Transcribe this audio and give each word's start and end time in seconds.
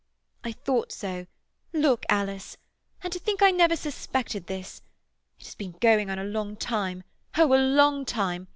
"I 0.43 0.53
thought 0.53 0.91
so. 0.91 1.27
Look, 1.73 2.07
Alice. 2.09 2.57
And 3.03 3.13
to 3.13 3.19
think 3.19 3.43
I 3.43 3.51
never 3.51 3.75
suspected 3.75 4.47
this! 4.47 4.81
It 5.37 5.45
has 5.45 5.53
been 5.53 5.75
going 5.79 6.09
on 6.09 6.17
a 6.17 6.23
long 6.23 6.55
time—oh, 6.55 7.53
a 7.53 7.53
long 7.59 8.03
time. 8.05 8.47